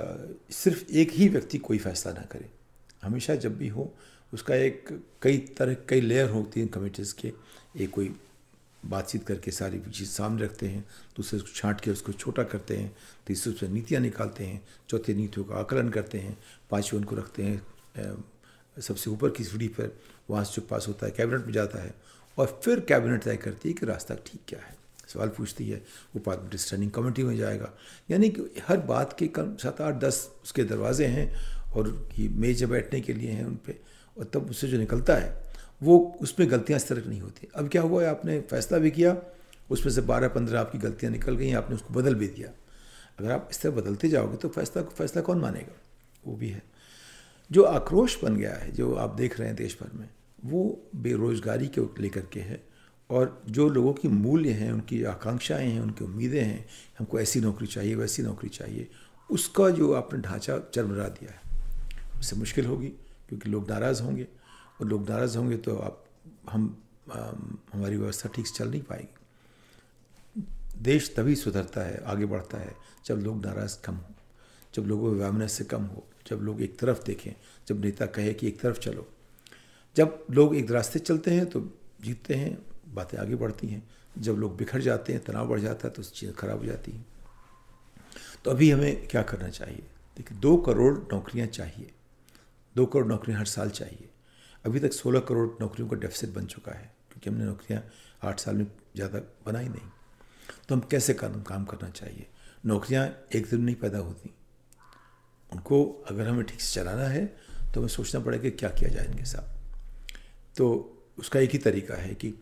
सिर्फ़ 0.50 0.84
एक 0.92 1.10
ही 1.10 1.28
व्यक्ति 1.28 1.58
कोई 1.58 1.78
फैसला 1.78 2.12
ना 2.12 2.22
करे। 2.22 2.50
हमेशा 3.02 3.34
जब 3.34 3.56
भी 3.58 3.68
हो 3.68 3.92
उसका 4.32 4.54
एक 4.54 4.88
कई 5.22 5.38
तरह 5.58 5.76
कई 5.88 6.00
लेयर 6.00 6.30
होती 6.30 6.60
हैं 6.60 6.68
कमिटीज़ 6.68 7.14
के। 7.14 7.32
एक 7.76 7.90
कोई 7.90 8.14
बातचीत 8.86 9.26
करके 9.26 9.50
सारी 9.50 9.78
चीज़ 9.80 10.08
सामने 10.08 10.42
रखते 10.44 10.68
हैं 10.68 10.84
दूसरे 11.16 11.38
उसको 11.38 11.54
छाँट 11.54 11.80
के 11.80 11.90
उसको 11.90 12.12
छोटा 12.12 12.42
करते 12.42 12.76
हैं 12.76 12.96
तीसरे 13.26 13.52
उससे 13.52 13.68
नीतियाँ 13.68 14.00
निकालते 14.02 14.44
हैं 14.44 14.60
चौथे 14.88 15.14
नीतियों 15.14 15.46
का 15.46 15.54
आकलन 15.54 15.88
करते 15.88 16.18
हैं 16.18 16.36
पाँचवें 16.70 17.00
उनको 17.00 17.16
रखते 17.16 17.42
हैं 17.42 18.24
सबसे 18.80 19.10
ऊपर 19.10 19.30
की 19.30 19.44
सीढ़ी 19.44 19.68
पर। 19.68 19.98
वहाँ 20.30 20.44
से 20.44 20.60
जो 20.60 20.66
पास 20.66 20.88
होता 20.88 21.06
है, 21.06 21.12
कैबिनेट 21.12 21.46
में 21.46 21.52
जाता 21.52 21.82
है 21.82 21.94
और 22.38 22.60
फिर 22.64 22.80
कैबिनेट 22.80 23.22
तय 23.22 23.36
करती 23.36 23.68
है 23.68 23.74
कि 23.74 23.86
रास्ता 23.86 24.14
ठीक 24.14 24.40
क्या 24.48 24.60
है। 24.60 24.76
सवाल 25.08 25.28
पूछती 25.28 25.68
है, 25.68 25.76
वो 25.76 26.20
पार्लियामेंट्री 26.20 26.58
स्टैंडिंग 26.58 26.90
कमेटी 26.90 27.22
में 27.22 27.36
जाएगा। 27.36 27.70
यानी 28.10 28.28
कि 28.28 28.42
हर 28.68 28.76
बात 28.76 29.16
के 29.18 29.26
कम 29.26 29.54
सात 29.56 29.80
आठ 29.80 29.94
दस 29.94 30.30
उसके 30.44 30.64
दरवाजे 30.64 31.06
हैं 31.06 31.32
और 31.72 32.08
ये 32.18 32.28
मेज 32.28 32.64
बैठने 32.64 33.00
के 33.00 33.12
लिए 33.12 33.30
हैं 33.30 33.44
उन 33.44 33.54
पर 33.54 33.80
और 34.18 34.24
तब 34.24 34.50
उससे 34.50 34.68
जो 34.68 34.78
निकलता 34.78 35.16
है, 35.16 35.48
वो 35.82 36.18
उसमें 36.20 36.50
गलतियाँ 36.50 36.76
इस 36.76 36.88
तरह 36.88 37.08
नहीं 37.08 37.20
होती। 37.20 37.48
अब 37.54 37.68
क्या 37.68 37.82
हुआ 37.82 38.02
है 38.02 38.08
आपने 38.08 38.40
फैसला 38.40 38.78
भी 38.78 38.90
किया, 38.90 39.16
उसमें 39.70 39.92
से 39.92 40.00
बारह 40.00 40.28
पंद्रह 40.28 40.60
आपकी 40.60 40.78
गलतियाँ 40.78 41.12
निकल 41.12 41.36
गई, 41.36 41.52
आपने 41.52 41.76
उसको 41.76 41.94
बदल 41.94 42.14
भी 42.14 42.28
दिया। 42.28 42.48
अगर 43.18 43.32
आप 43.32 43.48
इस 43.50 43.60
तरह 43.62 43.72
बदलते 43.72 44.08
जाओगे 44.08 44.36
तो 44.36 44.48
फैसला 44.48 44.82
फैसला 44.82 45.22
कौन 45.22 45.38
मानेगा? 45.38 45.80
वो 46.26 46.36
भी 46.36 46.48
है। 46.48 46.62
जो 47.50 47.62
आक्रोश 47.62 48.24
बन 48.24 48.36
गया 48.36 48.54
है, 48.54 48.72
जो 48.72 48.94
आप 48.94 49.14
देख 49.14 49.38
रहे 49.38 49.48
हैं 49.48 49.56
देश 49.56 49.78
भर 49.82 49.98
में 49.98 50.08
वो 50.44 50.90
बेरोजगारी 50.96 51.68
के 51.68 51.80
लेकर 52.02 52.26
के 52.32 52.40
है 52.40 52.62
और 53.10 53.42
जो 53.48 53.68
लोगों 53.68 53.92
की 53.92 54.08
मूल्य 54.08 54.52
हैं 54.52 54.72
उनकी 54.72 55.02
आकांक्षाएँ 55.04 55.70
हैं 55.70 55.80
उनकी 55.80 56.04
उम्मीदें 56.04 56.42
हैं 56.42 56.66
हमको 56.98 57.20
ऐसी 57.20 57.40
नौकरी 57.40 57.66
चाहिए 57.66 57.94
वैसी 57.94 58.22
नौकरी 58.22 58.48
चाहिए 58.48 58.88
उसका 59.30 59.70
जो 59.70 59.92
आपने 59.92 60.20
ढांचा 60.20 60.58
चरमरा 60.74 61.08
दिया 61.08 61.30
है। 61.30 61.40
उससे 62.20 62.36
मुश्किल 62.36 62.66
होगी 62.66 62.88
क्योंकि 63.28 63.50
लोग 63.50 63.70
नाराज़ 63.70 64.02
होंगे 64.02 64.26
और 64.80 64.86
लोग 64.86 65.08
नाराज़ 65.10 65.38
होंगे 65.38 65.56
तो 65.56 65.76
आप 65.76 66.04
हम 66.50 66.82
आ, 67.12 67.18
हमारी 67.72 67.96
व्यवस्था 67.96 68.28
ठीक 68.28 68.46
से 68.46 68.54
चल 68.54 68.70
नहीं 68.70 68.82
पाएगी। 68.82 69.14
देश 70.82 71.14
तभी 71.16 71.34
सुधरता 71.36 71.80
है 71.80 72.02
आगे 72.04 72.26
बढ़ता 72.26 72.58
है 72.58 72.74
जब 73.06 73.14
लोग 73.14 73.44
नाराज़ 73.46 73.78
कम 73.84 73.94
हो 73.94 74.14
जब 74.74 74.86
लोगों 74.86 75.12
में 75.12 75.18
व्यामनस 75.18 75.52
से 75.52 75.64
कम 75.64 75.84
हो 75.84 76.04
जब 76.26 76.40
लोग 76.42 76.60
एक 76.62 76.78
तरफ़ 76.78 77.04
देखें 77.06 77.32
जब 77.68 77.84
नेता 77.84 78.06
कहे 78.06 78.34
कि 78.34 78.48
एक 78.48 78.60
तरफ़ 78.60 78.78
चलो 78.78 79.06
जब 79.96 80.26
लोग 80.30 80.56
एक 80.56 80.70
रास्ते 80.70 80.98
चलते 80.98 81.30
हैं 81.30 81.46
तो 81.46 81.60
जीतते 82.00 82.34
हैं, 82.34 82.58
बातें 82.94 83.18
आगे 83.18 83.34
बढ़ती 83.34 83.66
हैं। 83.66 83.82
जब 84.16 84.36
लोग 84.36 84.56
बिखर 84.56 84.80
जाते 84.80 85.12
हैं, 85.12 85.22
तनाव 85.24 85.48
बढ़ 85.48 85.60
जाता 85.60 85.88
है 85.88 85.94
तो 85.94 86.02
चीज़ें 86.02 86.34
खराब 86.36 86.58
हो 86.58 86.64
जाती 86.64 86.92
हैं। 86.92 87.06
तो 88.44 88.50
अभी 88.50 88.70
हमें 88.70 89.06
क्या 89.08 89.22
करना 89.22 89.48
चाहिए? 89.48 89.82
देखिए, 90.16 90.38
दो 90.38 90.56
करोड़ 90.56 90.94
नौकरियाँ 91.12 91.46
चाहिए। 91.48 91.90
दो 92.76 92.86
करोड़ 92.86 93.06
नौकरियाँ 93.06 93.38
हर 93.40 93.46
साल 93.46 93.70
चाहिए। 93.70 94.08
अभी 94.64 94.80
तक 94.80 94.92
सोलह 94.92 95.20
करोड़ 95.20 95.48
नौकरियों 95.60 95.88
का 95.88 95.96
डेफिसिट 95.96 96.30
बन 96.30 96.46
चुका 96.46 96.72
है, 96.72 96.90
क्योंकि 97.10 97.30
हमने 97.30 97.44
नौकरियाँ 97.44 97.82
आठ 98.22 98.40
साल 98.40 98.54
में 98.54 98.66
ज़्यादा 98.94 99.18
बनाई 99.46 99.68
नहीं। 99.68 99.88
तो 100.68 100.74
हम 100.74 100.80
कैसे 100.80 101.14
काम 101.14 101.42
काम 101.42 101.64
करना 101.64 101.90
चाहिए? 101.90 102.26
नौकरियाँ 102.66 103.06
एक 103.34 103.50
दिन 103.50 103.60
नहीं 103.60 103.76
पैदा 103.76 103.98
होती। 103.98 104.34
उनको 105.52 105.84
अगर 106.10 106.28
हमें 106.28 106.44
ठीक 106.46 106.60
से 106.60 106.80
चलाना 106.80 107.06
है 107.08 107.24
तो 107.74 107.80
हमें 107.80 107.88
सोचना 107.88 108.20
पड़ेगा 108.20 108.42
कि 108.42 108.50
क्या 108.50 108.70
किया 108.70 108.90
जाए 108.90 109.06
इनके 109.06 109.24
साथ। 109.24 109.56
तो 110.58 110.68
उसका 111.18 111.40
एक 111.40 111.50
ही 111.50 111.58
तरीका 111.58 111.94
है 111.94 112.14
कि 112.14 112.34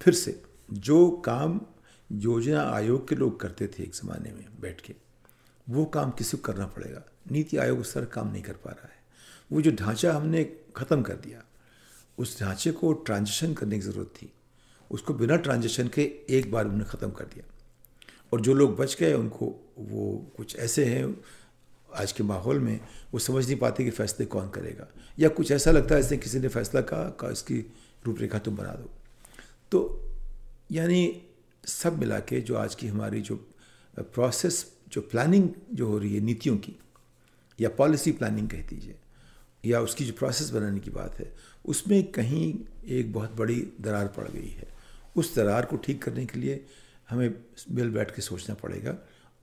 फिर 0.00 0.14
से 0.14 0.40
जो 0.70 1.10
काम 1.10 1.60
योजना 2.12 2.62
आयोग 2.62 3.08
के 3.08 3.14
लोग 3.14 3.40
करते 3.40 3.66
थे 3.66 3.82
एक 3.82 3.94
ज़माने 3.94 4.32
में 4.32 4.46
बैठ 4.60 4.80
के, 4.80 4.94
वो 5.70 5.84
काम 5.84 6.10
किसी 6.10 6.36
को 6.36 6.42
करना 6.42 6.66
पड़ेगा? 6.66 7.02
नीति 7.30 7.56
आयोग 7.56 7.80
उस 7.80 7.94
तरह 7.94 8.04
काम 8.04 8.32
नहीं 8.32 8.42
कर 8.42 8.52
पा 8.52 8.70
रहा 8.70 8.88
है। 8.88 8.94
वो 9.52 9.62
जो 9.62 9.70
ढांचा 9.70 10.12
हमने 10.12 10.44
ख़त्म 10.76 11.02
कर 11.02 11.14
दिया, 11.14 11.42
उस 12.18 12.40
ढांचे 12.40 12.72
को 12.72 12.92
ट्रांजिशन 12.92 13.54
करने 13.54 13.76
की 13.76 13.82
ज़रूरत 13.82 14.12
थी। 14.16 14.32
उसको 14.90 15.14
बिना 15.14 15.36
ट्रांजिशन 15.36 15.88
के 15.88 16.02
एक 16.30 16.50
बार 16.52 16.64
उन्होंने 16.64 16.84
ख़त्म 16.84 17.10
कर 17.10 17.24
दिया। 17.24 17.52
और 18.32 18.40
जो 18.40 18.54
लोग 18.54 18.76
बच 18.76 18.96
गए, 19.00 19.12
उनको 19.14 19.46
वो 19.78 20.32
कुछ 20.36 20.56
ऐसे 20.56 20.84
हैं 20.84 21.20
आज 21.96 22.12
के 22.12 22.22
माहौल 22.22 22.58
में, 22.58 22.80
वो 23.12 23.18
समझ 23.18 23.46
नहीं 23.46 23.56
पाते 23.56 23.84
कि 23.84 23.90
फैसले 23.90 24.26
कौन 24.26 24.48
करेगा। 24.50 24.86
या 25.18 25.28
कुछ 25.28 25.50
ऐसा 25.50 25.70
लगता 25.70 25.94
है 25.94 26.02
जैसे 26.02 26.16
किसी 26.16 26.38
ने 26.38 26.48
फैसला 26.48 26.80
कहा 26.80 27.08
का 27.10 27.30
इसकी 27.30 27.58
रूपरेखा 28.06 28.38
तुम 28.38 28.56
बना 28.56 28.72
दो। 28.72 28.90
तो 29.70 30.12
यानी 30.72 31.22
सब 31.64 31.98
मिला 31.98 32.18
के 32.18 32.40
जो 32.40 32.56
आज 32.56 32.74
की 32.74 32.88
हमारी 32.88 33.20
जो 33.20 33.36
प्रोसेस 33.96 34.64
जो 34.88 35.00
प्लानिंग 35.00 35.48
जो 35.74 35.86
हो 35.86 35.98
रही 35.98 36.14
है 36.14 36.20
नीतियों 36.20 36.56
की, 36.56 36.76
या 37.60 37.68
पॉलिसी 37.68 38.12
प्लानिंग 38.12 38.48
कह 38.48 38.62
दीजिए, 38.62 38.94
या 39.64 39.80
उसकी 39.80 40.04
जो 40.04 40.12
प्रोसेस 40.12 40.50
बनाने 40.50 40.80
की 40.80 40.90
बात 40.90 41.18
है, 41.18 41.32
उसमें 41.64 42.02
कहीं 42.12 42.54
एक 42.86 43.12
बहुत 43.12 43.32
बड़ी 43.32 43.60
दरार 43.80 44.06
पड़ 44.06 44.28
गई 44.28 44.48
है। 44.48 44.68
उस 45.16 45.34
दरार 45.36 45.64
को 45.64 45.76
ठीक 45.76 46.02
करने 46.02 46.26
के 46.26 46.38
लिए 46.38 46.64
हमें 47.10 47.34
मिल 47.70 47.90
बैठ 47.90 48.14
के 48.14 48.22
सोचना 48.22 48.54
पड़ेगा 48.54 48.96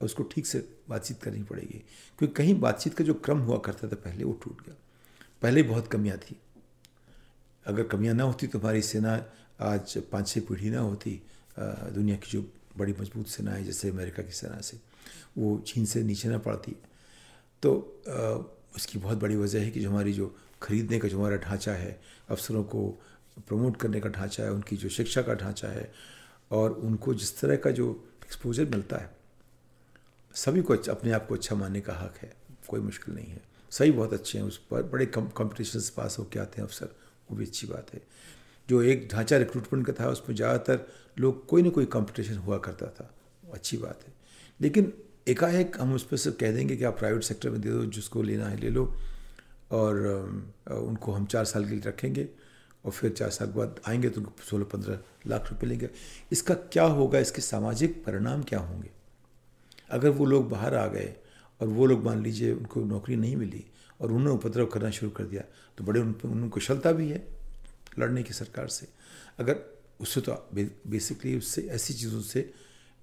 और 0.04 0.06
उसको 0.06 0.24
ठीक 0.24 0.46
से 0.48 0.60
बातचीत 0.90 1.22
करनी 1.22 1.44
पड़ेगी। 1.44 1.84
क्योंकि 2.20 2.34
कहीं 2.36 2.60
बातचीत 2.60 2.94
का 2.94 3.04
जो 3.04 3.14
क्रम 3.16 3.40
हुआ 3.40 3.58
करता 3.58 3.88
था, 3.88 3.96
पहले 3.96 4.24
वो 4.24 4.34
टूट 4.44 4.66
गया। 4.66 4.76
पहले 5.42 5.64
बहुत 5.64 5.88
कमियाँ 5.88 6.18
थी। 6.20 6.36
अगर 7.66 7.84
कमियाँ 7.88 8.14
ना 8.16 8.24
होती 8.24 8.48
तो 8.48 8.60
हमारी 8.60 8.82
सेना 8.82 9.14
आज 9.62 9.98
पाँच 10.12 10.28
छः 10.28 10.42
पीढ़ी 10.42 10.70
ना 10.70 10.80
होती 10.82 11.22
दुनिया 11.58 12.16
की 12.18 12.32
जो 12.32 12.42
बड़ी 12.78 12.94
मज़बूत 13.00 13.28
सेना 13.28 13.52
है, 13.52 13.64
जैसे 13.64 13.90
अमेरिका 13.90 14.24
की 14.24 14.32
सेना 14.32 14.60
से, 14.62 14.78
वो 15.38 15.58
चीन 15.68 15.86
से 15.86 16.04
नीचे 16.04 16.30
ना 16.30 16.38
पड़ती। 16.40 16.76
तो 17.64 17.72
उसकी 18.76 19.00
बहुत 19.00 19.18
बड़ी 19.18 19.36
वजह 19.36 19.62
है 19.62 19.72
कि 19.72 19.80
जो 19.80 19.90
हमारी 19.90 20.14
जो 20.14 20.36
खरीदने 20.62 21.00
का 21.00 21.08
जो 21.08 21.18
हमारा 21.20 21.38
ढांचा 21.38 21.74
है, 21.74 22.00
अफसरों 22.30 22.64
को 22.64 22.88
प्रमोट 23.48 23.78
करने 23.78 24.00
का 24.02 24.10
ढांचा 24.10 24.44
है, 24.44 24.52
उनकी 24.52 24.78
जो 24.78 24.90
शिक्षा 24.90 25.22
का 25.22 25.34
ढांचा 25.36 25.68
है, 25.68 25.92
और 26.52 26.72
उनको 26.72 27.14
जिस 27.14 27.40
तरह 27.40 27.56
का 27.56 27.72
जो 27.72 27.90
एक्सपोजर 28.26 28.66
मिलता 28.66 28.98
है 28.98 29.10
सभी 30.36 30.62
को 30.62 30.76
अपने 30.92 31.12
आप 31.12 31.28
को 31.28 31.36
अच्छा 31.36 31.56
मानने 31.56 31.82
का 31.82 31.94
हक 31.94 32.18
है। 32.18 32.32
कोई 32.68 32.80
मुश्किल 32.80 33.16
नहीं 33.16 33.28
है। 33.28 33.42
सही 33.72 33.92
बहुत 33.92 34.14
अच्छे 34.14 34.38
हैं, 34.38 34.46
उस 34.46 34.58
पर 34.72 34.84
बड़े 34.84 35.06
कॉम्पिटिशन 35.08 35.80
से 35.80 35.94
पास 35.98 36.18
होकर 36.20 36.40
आते 36.40 36.62
हैं 36.62 36.68
अफसर। 36.68 36.96
वो 37.30 37.38
भी 37.38 37.46
अच्छी 37.46 37.68
बात 37.68 37.94
है। 37.94 38.02
जो 38.70 38.82
एक 38.82 39.08
ढांचा 39.12 39.38
रिक्रूटमेंट 39.38 39.86
का 39.88 39.94
था, 39.94 40.10
उसमें 40.10 40.36
ज़्यादातर 40.36 40.86
लोग 41.18 41.46
कोई 41.48 41.62
ना 41.62 41.70
कोई 41.70 41.86
कंपटीशन 41.86 42.38
हुआ 42.38 42.58
करता 42.58 42.88
था। 42.90 43.10
अच्छी 43.54 43.78
बात 43.78 44.04
है। 44.08 44.14
लेकिन 44.60 44.92
एकाएक 45.28 45.80
हम 45.82 45.94
उस 45.94 46.04
पर 46.04 46.18
से 46.18 46.32
कह 46.32 46.52
देंगे 46.52 46.76
कि 46.76 46.84
आप 46.84 46.98
प्राइवेट 47.00 47.24
सेक्टर 47.24 47.50
में 47.50 47.60
दे 47.62 47.70
दो, 47.70 47.86
जिसको 47.86 48.22
लेना 48.22 48.48
है 48.48 48.58
ले 48.58 48.70
लो। 48.70 48.86
और 49.72 49.96
उनको 50.72 51.12
हम 51.12 51.26
चार 51.26 51.46
साल 51.46 51.66
के 51.66 51.72
लिए 51.72 51.84
रखेंगे 51.86 52.28
और 52.86 52.92
फिर 52.92 53.12
चार 53.12 53.30
साल 53.30 53.48
के 53.48 53.58
बाद 53.58 53.80
आएँगे 53.88 54.10
तो 54.10 54.22
सोलह 54.50 54.66
पंद्रह 54.66 55.00
लाख 55.28 55.50
रुपए 55.52 55.68
लेंगे। 55.68 55.90
इसका 56.32 56.54
क्या 56.54 56.84
होगा? 56.84 57.20
इसके 57.20 57.42
सामाजिक 57.42 58.04
परिणाम 58.06 58.44
क्या 58.44 58.60
होंगे? 58.60 58.90
अगर 59.94 60.10
वो 60.10 60.26
लोग 60.26 60.50
बाहर 60.50 60.76
आ 60.76 60.86
गए 60.88 61.14
और 61.62 61.68
वो 61.68 61.86
लोग 61.86 62.04
मान 62.06 62.24
लीजिए 62.24 62.52
उनको 62.54 62.84
नौकरी 62.86 63.16
नहीं 63.16 63.36
मिली 63.36 63.64
और 64.02 64.12
उन्होंने 64.12 64.36
उपद्रव 64.36 64.66
करना 64.66 64.90
शुरू 64.90 65.12
कर 65.12 65.24
दिया 65.24 65.44
तो 65.78 65.84
बड़े 65.84 66.00
उन 66.00 66.16
उन 66.26 66.48
कुशलता 66.50 66.92
भी 66.92 67.10
है 67.10 67.26
लड़ने 68.00 68.24
की 68.24 68.34
सरकार 68.34 68.68
से। 68.68 68.88
अगर 69.40 69.60
उससे 70.02 70.22
तो 70.22 70.34
बेसिकली 70.54 71.38
उससे 71.38 71.62
ऐसी 71.72 71.94
चीज़ों 71.94 72.22
से 72.24 72.50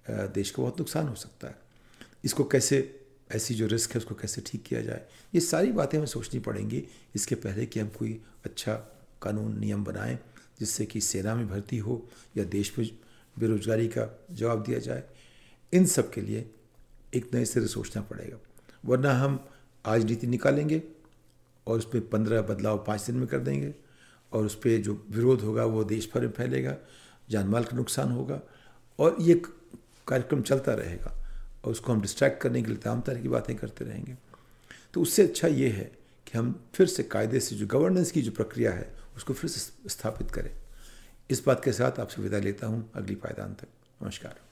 देश 0.06 0.50
को 0.50 0.62
बहुत 0.62 0.78
नुकसान 0.78 1.08
हो 1.08 1.14
सकता 1.14 1.48
है। 1.48 1.58
इसको 2.24 2.44
कैसे, 2.44 2.78
ऐसी 3.30 3.54
जो 3.54 3.66
रिस्क 3.66 3.90
है 3.90 3.98
उसको 3.98 4.14
कैसे 4.14 4.42
ठीक 4.46 4.62
किया 4.62 4.80
जाए, 4.80 5.04
ये 5.34 5.40
सारी 5.40 5.72
बातें 5.72 5.96
हमें 5.98 6.06
सोचनी 6.06 6.40
पड़ेंगी। 6.40 6.82
इसके 7.14 7.34
पहले 7.36 7.66
कि 7.66 7.80
हम 7.80 7.88
कोई 7.98 8.20
अच्छा 8.44 8.74
कानून 9.22 9.58
नियम 9.58 9.84
बनाएँ 9.84 10.18
जिससे 10.60 10.86
कि 10.86 11.00
सेना 11.00 11.34
में 11.34 11.48
भर्ती 11.48 11.78
हो 11.78 12.02
या 12.36 12.44
देश 12.46 12.72
में 12.78 12.86
बेरोजगारी 13.36 13.88
का 13.88 14.08
जवाब 14.30 14.62
दिया 14.62 14.78
जाए। 14.78 15.02
इन 15.72 15.86
सब 15.86 16.10
के 16.12 16.20
लिए 16.20 16.50
एक 17.14 17.34
नए 17.34 17.44
सिरे 17.44 17.66
सोचना 17.66 18.02
पड़ेगा। 18.02 18.38
वरना 18.84 19.12
हम 19.12 19.48
आज 19.86 20.04
नीति 20.04 20.26
निकालेंगे 20.26 20.82
और 21.66 21.78
उस 21.78 21.84
पर 21.84 22.00
पंद्रह 22.00 22.42
बदलाव 22.42 22.84
पाँच 22.86 23.02
दिन 23.02 23.16
में 23.16 23.26
कर 23.26 23.38
देंगे 23.38 23.74
और 24.32 24.46
उस 24.46 24.54
पर 24.54 24.78
जो 24.78 25.06
विरोध 25.10 25.40
होगा 25.40 25.64
वो 25.64 25.84
देश 25.84 26.10
भर 26.14 26.20
में 26.20 26.30
फैलेगा, 26.30 26.76
जान 27.30 27.48
माल 27.48 27.64
का 27.64 27.76
नुकसान 27.76 28.12
होगा 28.12 28.40
और 28.98 29.16
ये 29.20 29.42
कार्यक्रम 30.08 30.42
चलता 30.42 30.74
रहेगा 30.74 31.14
और 31.64 31.72
उसको 31.72 31.92
हम 31.92 32.00
डिस्ट्रैक्ट 32.00 32.42
करने 32.42 32.62
के 32.62 32.68
लिए 32.68 32.76
तमाम 32.76 33.00
तरह 33.00 33.22
की 33.22 33.28
बातें 33.28 33.56
करते 33.56 33.84
रहेंगे। 33.84 34.16
तो 34.94 35.02
उससे 35.02 35.22
अच्छा 35.22 35.48
ये 35.48 35.68
है 35.68 35.92
कि 36.26 36.38
हम 36.38 36.64
फिर 36.74 36.86
से 36.86 37.02
कायदे 37.02 37.40
से 37.40 37.56
जो 37.56 37.66
गवर्नेंस 37.66 38.10
की 38.10 38.22
जो 38.22 38.30
प्रक्रिया 38.30 38.72
है, 38.72 38.96
उसको 39.16 39.34
फिर 39.34 39.50
से, 39.50 39.88
स्थापित 39.88 40.30
करें। 40.30 40.50
इस 41.30 41.44
बात 41.46 41.64
के 41.64 41.72
साथ 41.72 42.00
आपसे 42.00 42.22
विदा 42.22 42.38
लेता 42.38 42.66
हूँ। 42.66 42.90
अगली 42.94 43.14
पायदान 43.14 43.54
तक। 43.54 43.66
नमस्कार। 44.02 44.49